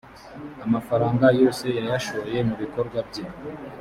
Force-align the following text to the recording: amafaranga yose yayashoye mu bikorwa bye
amafaranga 0.65 1.25
yose 1.39 1.65
yayashoye 1.77 2.37
mu 2.47 2.55
bikorwa 2.61 2.99
bye 3.09 3.23